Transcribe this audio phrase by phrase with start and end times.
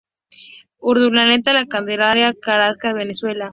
[0.79, 3.49] Urdaneta, La Candelaria, Caracas, Venezuela.